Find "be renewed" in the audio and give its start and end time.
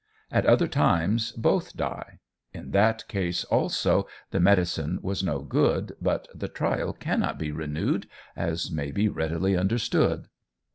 7.37-8.07